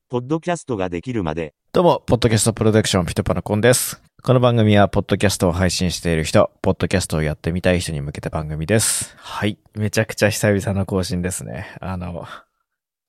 [0.10, 4.02] ポッドキャストができるまで、どうも、ポッドキャストプロダクションピトパナコンです。
[4.24, 9.14] この番組は、ポッドキャストを配信している人、ポッドキャストをやってみたい人に向けた番組です。
[9.18, 9.58] はい。
[9.76, 11.68] めちゃくちゃ久々の更新ですね。
[11.82, 12.26] あの、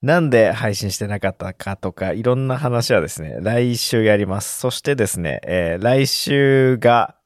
[0.02, 4.58] なんで配信してなかったかとか、いろんな話はですね、来週やります。
[4.58, 7.17] そしてですね、えー来週が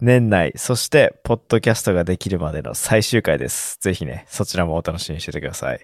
[0.00, 3.78] 年内、そして、ポッドキャストができるまでの最終回です。
[3.80, 5.80] ぜひね、そちらもお楽しみにしててください。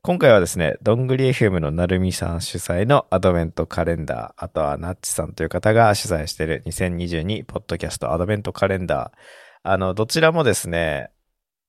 [0.00, 9.18] 今回はですね、どんぐり FM のなるみさん主催のアドベントカレンダー、あとはナッチさんという方が主催している2022ポッドキャストアドベントカレンダー。
[9.64, 11.10] あの、どちらもですね、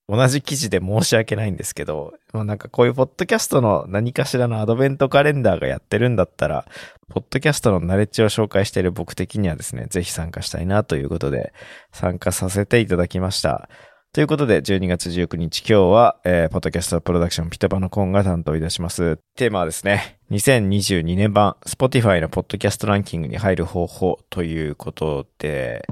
[0.09, 6.65] 同じ記事で申し訳ないんですけど、もうなんかこういうポッドキャストの何かしらのアドベントカレンダーがやってるんだったら、
[7.09, 11.53] ポッドキャストのナレッジを紹介している僕的にはですね、ぜひ参加したいなということで、
[11.91, 13.69] 参加させていただきました。
[14.11, 19.19] ということで、12月19日今日は、えーポッドキャストプロダクションピトパのコンが担当いたします。
[19.35, 25.85] テーマはですね、2022年版、Spotify のポッドキャストランキングに入る方法ということで、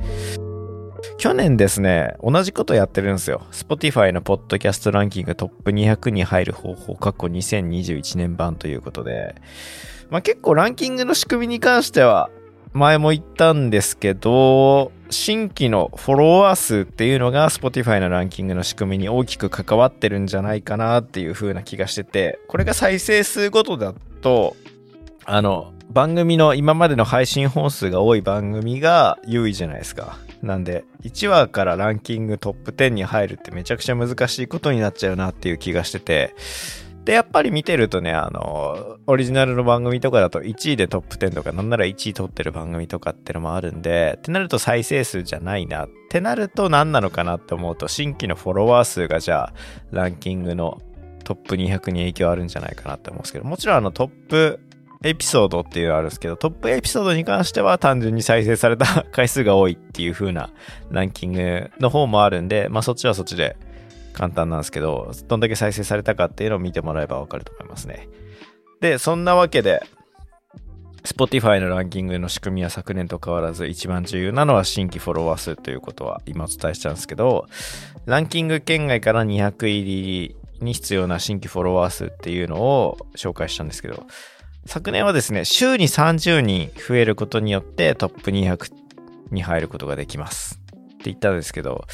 [1.18, 3.42] 去年ですね、同じことやってるんですよ。
[3.52, 9.36] Spotify のポッドキャストランキングトップ200に入る方法、過去2021年版ということで、
[10.10, 12.30] まあ結構ランキングの仕組みに関しては、
[12.74, 24.56] 前も言ったんですけど、新規のフォロワー数っていうのが Spotify のランキングの仕組みに大きく関わってるんじゃないかなっていう風な気がしてて、これが再生数ごとだと、
[25.26, 30.18] あの、番組の今までの配信本数が多い番組が優位じゃないですか。
[30.42, 36.36] なんで、1話からランキングトップ10に入るってめちゃくちゃ難しいことになっちゃうなっていう気がしてて、
[37.06, 45.86] で、やっぱり見てるとね、あの、オリジナルの番組とかだと1位でトップ10とか、なんなら1位取ってる番組とかってのもあるんで、ってなると再生数じゃないな。
[45.86, 49.54] ってなると何なのかなって思うと、新規のフォロワー数がじゃあ、
[49.92, 50.82] ランキングの
[51.24, 54.60] トップ200に影響あるんじゃないかなって思うんですけど、もちろんあのトップ
[55.04, 60.50] エピソードっていうのはあるんですけど、トップエピソードに関しては単純に再生された回数が多いっていう風な
[60.90, 63.58] ランキングの方もあるんで、まあそっちはそっちで
[64.14, 68.10] 簡単なんですけど、どんだけ再生されたかっていうのを見てもらえばわかると思いますね。
[68.82, 69.84] で、そんなわけで、
[71.04, 77.48] Spotify のランキングの仕組みは昨年と変わらず一番重要なのは新規フォロワー数ということは今お伝えしたんですけど、
[78.06, 84.06] ランキング圏外から200入りに必要な新規フォロワー数っていうのを紹介したんですけど、
[84.68, 88.70] 昨年はですね、週に30人増えることによってトップ200
[89.32, 90.60] に入ることができます。
[90.76, 91.86] って言ったんですけど、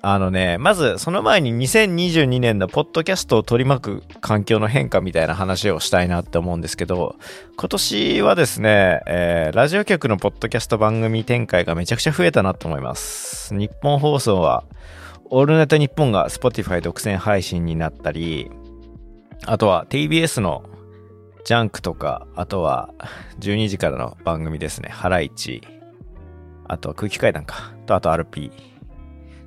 [0.00, 7.16] あのね、まずその前に2022年のポッドキャストを取り巻く環境の変化みたいな話をしたいなって思うんですけど、
[7.56, 13.54] 今年はですね、えーラジオ局のポッドキャスト番組展開がめちゃくちゃ増えたなと思います。
[13.56, 14.62] 日本放送は、
[15.30, 18.50] オールナイトニッポンが Spotify 独占配信になったり、
[19.46, 20.64] あとは TBS の
[21.44, 22.94] ジャンクとか、あとは
[23.40, 24.88] 12時からの番組ですね。
[24.88, 25.62] ハライチ、
[26.66, 28.50] あとは空気階段か、とあと RP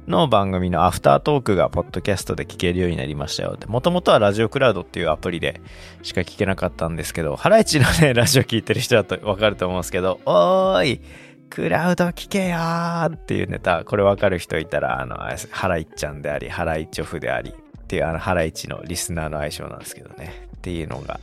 [0.05, 3.57] の番組のアフタートークがポッドキャストで聞けるようになりましたよ。
[3.67, 5.59] もともとはラジオクラウドっていうアプリで
[6.03, 11.01] しか聞けなかったんですけど、ハライチのね、ラジオ聞いてる人だとわかると思うんですけど、おーい
[11.49, 15.17] クラウド聞けよーっていうネタ、これわかる人いたら、あの、
[15.49, 20.47] ハライちゃんであり、ハライチョフであり、っていうあの、ハライチのリスナーの相性なんですけどね。
[20.57, 21.19] っていうのが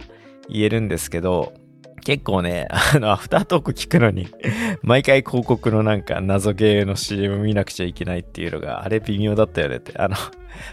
[0.48, 1.52] 言えるんですけど、
[2.04, 4.28] 結構ね、あの、アフタートーク聞くのに、
[4.82, 9.94] 毎回広告のなんか謎ゲーの CM 見なくちゃいけないっていうのが、あれ微妙だったよねって。
[9.96, 10.16] あの、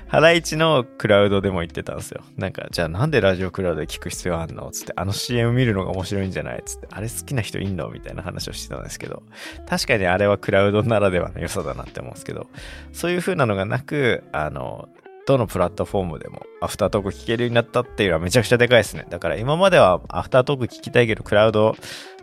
[0.07, 2.21] ハライチのクラウドでも言ってたんですよ。
[2.35, 9.23] なんか、じゃあなんでラジオクラウドで聞く必要あんのつって、あの CM 見るのが面白いんじゃないつって、あれ好きな人いんのみたいな話をしてたんですけど、
[9.69, 12.47] 確かにあれはクラウドならではの良さだなって思うんですけど、
[12.91, 14.89] そういう風なのがなく、あの、
[15.27, 19.05] どのプラットフォームでもアフタートーク聞けるようになったっていうのはめちゃくちゃでかいですね。
[19.09, 21.75] だから今まではアフタートーク聞きたいけど、クラウド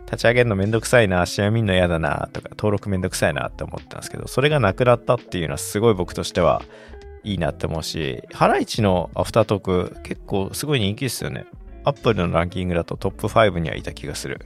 [0.05, 6.63] 立ち上げるのめんどくさいな、試合見んの嫌だな、とか、登録めんどくさいなって思ったんですけど、それがなくなったっていうのはすごい僕としては
[7.23, 11.45] いいなって思うし、ハライチのアフタートーク結構すごい人気ですよね。
[11.83, 14.39] アップルのランキングだとトップ5にはいた気がする。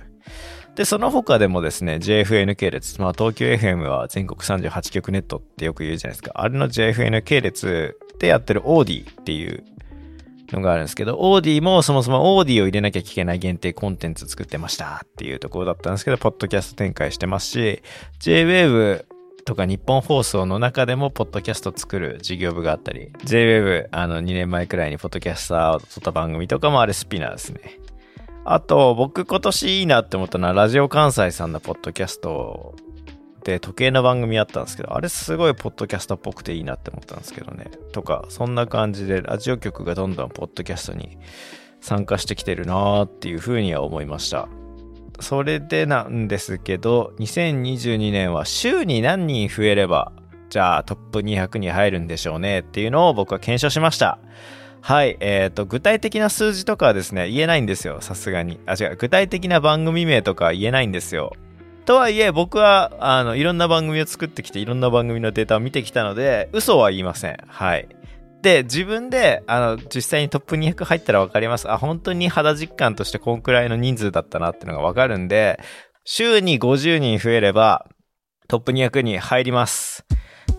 [0.76, 6.32] で、その他でもですね、JFN 系列、まあ東京 FM は全国38局ネットってよく言うじゃないですか。
[6.36, 9.64] あれの JFN 系列でやってるオーディっていう
[10.52, 17.84] のがあるんですけど、オーディもそもそもオーディを入れなきゃ聞けない限定コンテンツ作ってましたっていうところだったんですけど、ポッドキャスト展開してますし、
[18.20, 19.06] JWAVE
[19.46, 27.80] とかニッポン放送の中でもポッドキャスト作る事業部があったり、JWAVE あの2年前くらいにポッドキャスターを撮った番組とかもあれスピナーですね。
[28.46, 32.76] あと、僕今年いいなって思ったのは、ラジオ関西さんのポッドキャスト
[33.44, 37.72] で時計の番組あったんですけど、あれすごいポッドキャストっぽくていいなって思ったんですけどね。
[37.94, 41.18] とか、そんな感じでラジオ局がどんどんポッドキャストに
[41.80, 44.50] 参加してきてるなーっていうふうには思いました。
[45.22, 50.12] それでなんですけど、2022年は週に何人増えれば、
[50.50, 54.20] じゃあトップ200に入るんでしょうねっていうのを僕は検証しました。
[54.86, 58.60] はい、えっ、と、具体的な数字とかはですね、言えないんですよ、さすがに。
[58.66, 61.32] あ、違う、具体的な番組名とかは言えないんですよ。
[61.86, 67.38] とはいえ、僕は、あの、いろんな番組を作ってきて、いろんな番組のデータを見てきたので、嘘は言いません。
[67.48, 67.88] はい。
[68.42, 71.72] で、自分で、あの、実際にトップ200入ったら分かります。
[71.72, 75.62] あ、本当に肌実感としてこんくらいの人数だったなっていうのが分かるんで、
[76.04, 77.88] 週に50人増えれば、
[78.50, 80.06] トップ200に入ります。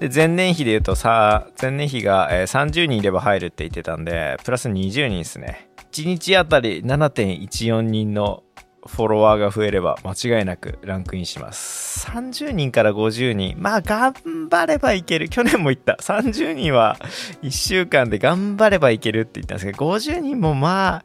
[0.09, 5.71] で、前年比で言うとさ、前年比が、え30人いれば入るって言ってたんで、プラス20人ですね。
[5.93, 8.43] 1日あたり7.14人の
[8.87, 12.07] フォロワーが増えれば間違いなくランクインします。
[12.07, 13.57] 30人から50人。
[13.59, 14.15] まあ頑
[14.49, 15.29] 張ればいける。
[15.29, 15.97] 去年も言った。
[16.01, 16.99] 30人は
[17.43, 21.05] 1週間で頑張ればいけるって言ったんですけど、50人もまあ、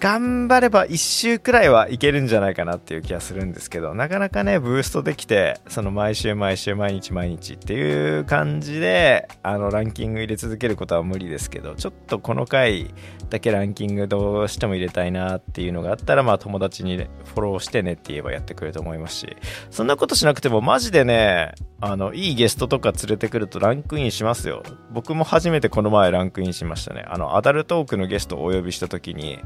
[0.00, 12.92] 頑張れば1週くらいはいけるんじゃないかなっていう気がするんですけど、なかなかね、ブーストできて、その毎週毎週毎日毎日っていう感じで、あの、ランキング入れ続けることは無理ですけど、ちょっとこの回
[13.30, 19.36] だけランキングどうしても入れたいなっていうのがあったら、まあ友達にねフォローしてねって言えばやってくれると思いますし、
[19.70, 24.62] そんなことしなくてもマジでね、あの、いいゲストとか連れてくるとランクインしますよ。
[24.92, 27.04] 僕も初めてこの前ランクインしましたね。
[27.06, 29.38] あの、アダルトークのゲストをお呼びした時に、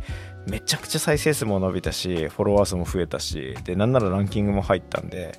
[0.47, 5.39] めちゃくちゃ再生数も伸びたし、フォロワー数も増えたし、で、なんならランキングも入ったんで、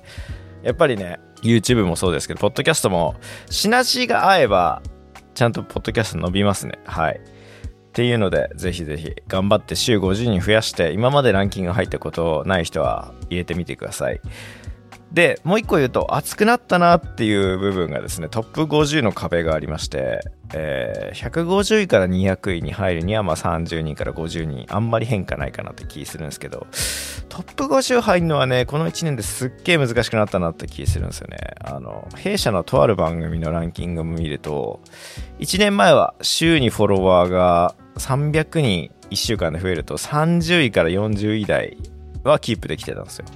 [0.62, 3.14] やっぱりね、YouTube もそうですけど、ポッドキャストも、
[3.48, 4.82] シナジーが合えば、
[5.34, 6.78] ちゃんとポッドキャスト伸びますね。
[6.84, 7.20] はい。
[7.90, 14.20] っていうので、ぜひぜひ頑張って週50人増やして、今までランキング入ったことない人は入れてみてください。
[15.12, 20.20] で、もう一個言うと、熱くなったなっていう部分がですね、トップ50の壁がありまして、
[20.54, 26.66] えー150位から200位に入るには、まあ30人から50人、あんまり変化ないかなって気するんですけど、
[27.28, 31.38] トップ50入るのはね、この1年ですっげえ難しくなったなって気するんですよね。
[31.64, 34.80] あの、弊社のとある番組のランキングを見ると、
[35.40, 41.76] 1年前は週にフォロワーが300人1週間で増えると30位から40位台
[42.22, 43.26] はキープできてたんですよ。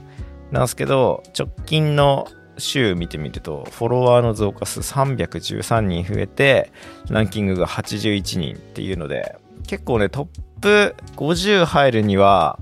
[0.50, 6.72] なんですけど、直近の週見てみると、フォロワーの増加数313人増えて、
[7.08, 9.36] ランキングが81人っていうので、
[9.66, 12.58] 結構ね、トップ50入るには、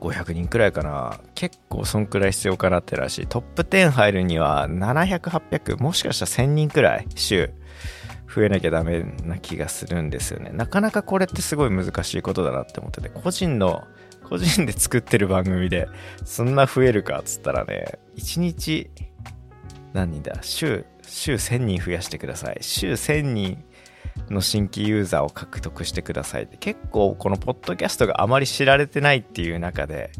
[0.00, 1.18] 500人くらいかな。
[1.34, 3.26] 結構そんくらい必要かなってらしい。
[3.26, 7.50] トップ10入るには700、800、もしかしたら1000人くらい週
[8.34, 10.50] 増えなきゃダメな気がするんですよね。
[10.52, 13.84] なかなかこれってすごい難しいことだなって思ってて、個人の、
[14.28, 15.88] 個人で作ってる番組で
[16.24, 18.90] そんな増えるかっつったらね、1日
[19.92, 20.38] 何人だ？
[20.42, 22.58] 週、週1000人増やしてください。
[22.60, 23.64] 週1000人
[24.30, 30.10] の新規ユーザーを獲得してくださいって結構このポッドキャストがあまり知られてないっていう中で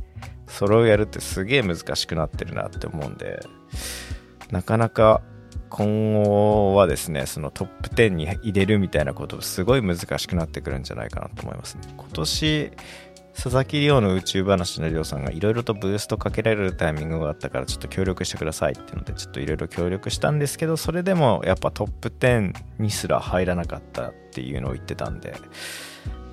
[0.49, 3.41] それをやるってすげえ難しくなってるなって思うんで
[4.51, 5.23] なかなか
[5.75, 11.83] 今後はですねそのトップ10に入れるみたいなことすごい難しくなってくるんじゃないかなと思いますね。
[11.97, 12.71] 今年
[13.35, 25.35] 佐々木亮の宇宙話の亮さんがいろいろとブーストかけられるタイミングがあったからちょっと協力してくださいっていうのでちょっといろいろ協力したんですけどそれでもやっぱトップ10にすら入らなかったっていうのを言ってたんで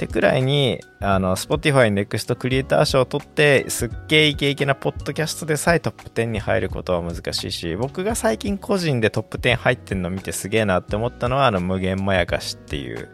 [0.05, 13.09] ってくらいにあの Spotify NEXT クリエイター賞を取ってすっげえイケイケなポッドキャストでさえトップ10に入ることは難しいし僕が最近個人でトップ10入ってんの見てすげえなって思ったのはあの無限まやかしっていう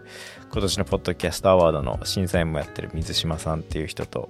[0.50, 4.30] 今年のポッドキャストアワードの審査員もやってる水島さんっていう人と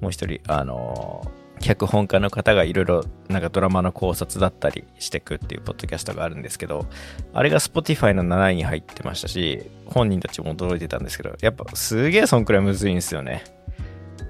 [0.00, 6.86] もう一人あの脚本家の方がいろいろなんかドラマの考察だったりしてくっていうポッドキャストがあるんですけど
[7.32, 13.44] あれが Spotify の7位に入ってましたし本人たちも驚いてたんですけどやっぱすげえそんくらいむずいんですよね。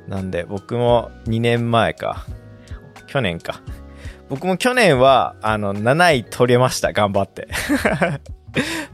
[0.08, 2.26] なんで僕も2年前か。
[3.06, 3.60] 去年か。
[4.28, 7.48] 僕も去年はあの7位取れました頑張って。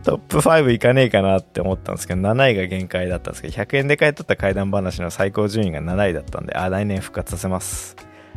[0.02, 7.96] トップ5いかねえかなって思ったんですけど、7位が限界だったんですけど、100円で買い取った怪談話の最高順位が7位だったんで、あ、来年復活させます。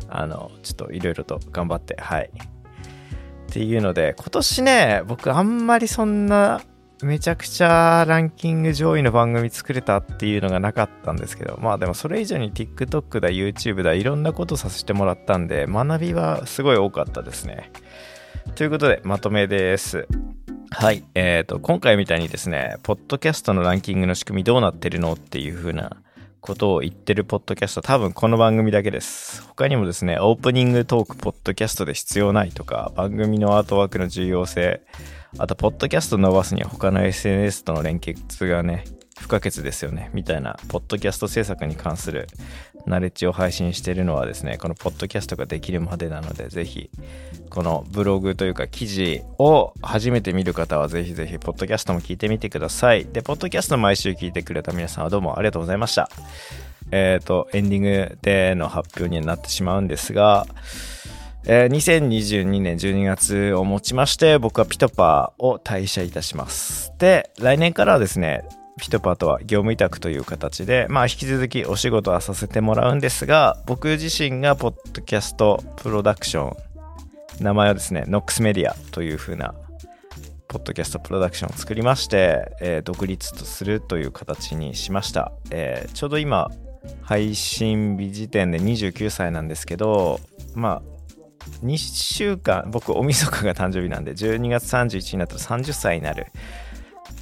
[0.10, 2.30] あの、ちょっといろいろと頑張って、はい。
[2.34, 6.62] っていうので、今年ね、僕あんまりそんな、
[7.04, 17.72] めちゃくちゃランキング上位の番組作れたっていうのがなかったんですけど、まあでもそれ以上に TikTok だ、YouTube だ、いろんなことさせてもらったんで、学びはすごい多かったですね。
[18.56, 20.08] ということで、まとめです。
[20.72, 21.04] はい。
[21.14, 25.98] えっ、と、今回みたいにですね、ポッドキャストのランキングの仕組みどうなってるのっていう風な
[26.48, 29.44] ことを言ってるポッドキャスト多分この番組だけです。
[29.44, 34.82] 他にもですね、オープニングトークポッドキャストで必要ないとか、番組のアートワークの重要性、
[35.40, 38.86] あと、ポッドキャスト伸ばすには他の SNS との連結がね、
[39.20, 42.28] 不可欠ですよね、みたいな、ポッドキャスト制作に関する
[42.86, 46.90] ナレッジを配信しているのはですね、このポッドキャストができるまでなので、ぜひ、
[47.50, 53.06] このブログというか記事を初めて見る方はぜひぜひ、ポッドキャストも聞いてみてください。
[53.06, 56.10] で、ポッドキャスト毎週聞いてくれた皆さんはどうもありがとうございました。
[56.92, 60.48] えっ、と、エンディングでの発表になってしまうんですが、
[61.50, 66.92] えー2022年12月をもちまして僕はピトパーを退社いたします。
[67.00, 68.44] で、来年からはですね、
[68.78, 79.54] ピトパーとは業務委託という形で、まあ引き続きお仕事はさせてもらうんですが、僕自身がポッドキャストプロダクション、名前はですね、ノックスメディアという風な
[80.48, 85.32] ポッドキャストプロダクションを作りまして、えー独立とするという形にしました。
[85.52, 86.50] えーちょうど今、
[87.02, 90.20] 配信日時点で29歳なんですけど、
[90.56, 90.98] まあ、
[91.66, 96.28] 2週間、僕、大晦日が誕生日なんで、12月31日になったら30歳になる。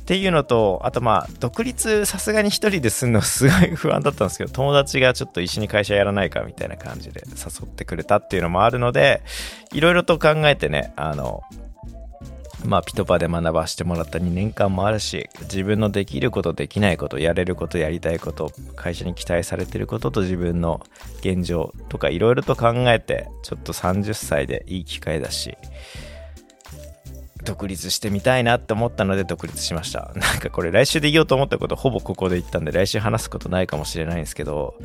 [0.05, 9.23] っていうのと、あとまあ、独立さすがに一人ですんのすごい不安だったんですけど、友達がちょっと一緒に会社やらないかみたいな感じで誘ってくれたっていうのもあるので、
[9.73, 11.41] いろいろと考えてね、あの、
[12.65, 20.85] まあ、ピトパで学ばしてもらった2年間もあるし、自分のできること、できないこと、やれること、やりたいこと、会社に期待されてることと自分の
[21.21, 25.57] 現状とかいろいろと考えて、ちょっと30歳でいい機会だし、
[27.45, 30.11] 独立してみたいなって思ったので独立しました。
[30.17, 34.75] なんかこれ来週で言おうと思ったことほぼここで言ったんで来週話すことないかもしれないんですけど、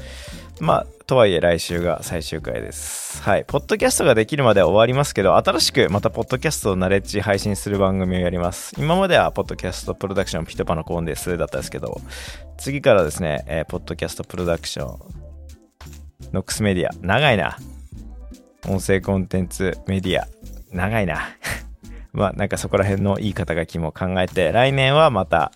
[0.61, 3.23] まあ、とはいえ来週が最終回です。
[3.23, 3.45] はい。
[3.47, 8.75] ポッドキャストができるまでは終わりますけど、新しくまたポッドキャストをナレッジ配信する番組をやります。
[8.79, 12.01] 今まではポッドキャストプロダクションピトパのコーンですだったんですけど、
[12.59, 14.99] 次からですね、えーポッドキャストプロダクション、
[16.33, 17.57] ノックスメディア、長いな。
[18.69, 20.29] 音声コンテンツメディア、
[20.73, 21.21] 長いな。
[22.13, 25.53] まあなんかそこら辺の言い方がきも考えて、来年はまた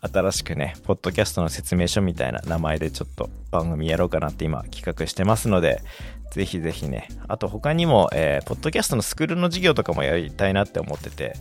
[0.00, 5.82] 新しくね、ポッドキャストの説明書みたいな名前でちょっと番組やろうかなって今企画してますので、
[6.30, 11.34] ぜひぜひね、あと他にも、えーポッドキャストのスクールの授業とかもやりたいなって思ってて、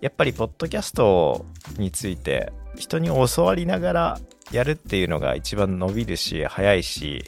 [0.00, 1.46] やっぱりポッドキャスト
[1.78, 4.20] について人に教わりながら
[4.52, 7.24] やるっていうのが一番伸びるし、早いし、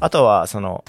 [0.00, 0.84] あとはその、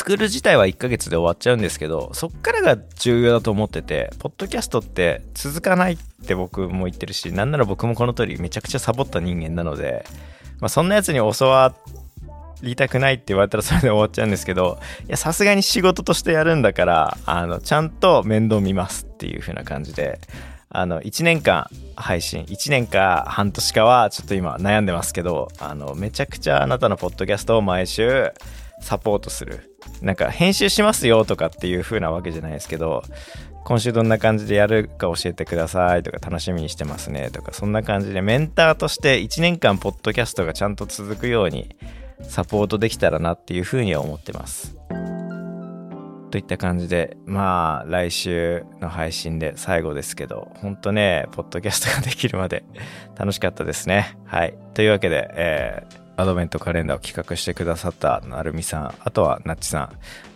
[0.00, 10.06] スクール自体は1ヶ月で終わっちゃうんですけど、そっからが重要だと思ってて、ポッドキャストって続かないって僕も言ってるし、なんなら僕もこの通りめちゃくちゃサボった人間なので、
[10.58, 11.74] まあそんなやつに教わ
[12.62, 20.18] りたくないって言われたら それで終わっちゃうんですけど、いや、さすがに仕事としてやるんだから、あの、ちゃんと面倒見ますっていう風な感じで、
[20.70, 28.32] あの、1年間配信、1年か半年かはちょっと今悩んでますけど、あの、めちゃくちゃあなたのポッドキャストを毎週
[28.80, 29.69] サポートする。
[30.02, 33.02] なんか編集しますよとかっていう風なわけじゃないですけど、
[33.64, 41.76] 今週どんな感じでやるか教えてくださいとか楽しみにしてますねとかそんな感じでメンターとして1年間ポッドキャストがちゃんと続くように
[42.22, 44.76] サポートできたらなっていうふうには思ってます。
[46.30, 52.64] といった感じでまあ来週の配信で最後ですけどほんとねポッドキャストができるまで
[53.16, 54.16] 楽しかったですね。
[54.26, 54.54] はい。
[54.74, 59.90] というわけで、えーアドベントカレンダーを企画してくださったなるみさん、あとはなっちさん、あ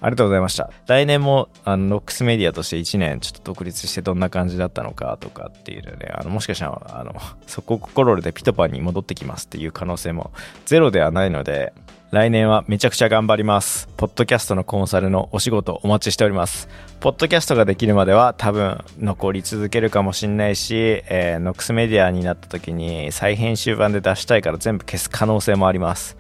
[0.05, 0.71] りがとうございました。
[0.87, 7.14] 来年も、あの、ロックスメディアとして1年ちょっと独立してどんな感じだったのかとかっていうので、あの、もしかしたら、あの、
[7.47, 10.33] そこ心でピトパンに戻ってきますっていう可能性も
[10.64, 11.73] ゼロではないので、
[12.14, 13.88] 来年はめちゃくちゃ頑張ります。
[13.97, 16.68] ポッドキャストのコンサルのお仕事お待ちしております。
[17.00, 26.16] ポッドキャストができるまでは多分残り続けるかもしんないし、えーノックスメディアになった時に再編集版で出したいから全部消す可能性もあります。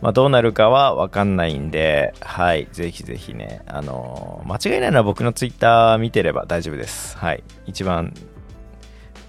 [0.00, 7.18] まあどうなるかはわかんないんで、はい、ぜひぜひね、あのー間違いないのは僕のツイッター見てれば大丈夫です。
[7.18, 8.14] はい、一番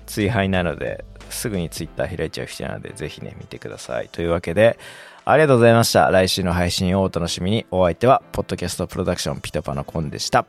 [0.06, 4.10] 追廃なので、すぐにツイッター開いちゃう人なので、ぜひね、見てください。
[4.10, 4.78] というわけで、
[5.26, 6.12] ありがとうございました。
[6.12, 7.66] 来週の配信をお楽しみに。
[7.72, 10.46] お相手は、ポッドキャストプロダクションピトパのコンでした。